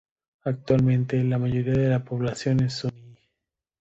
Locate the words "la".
1.23-1.37, 1.89-2.03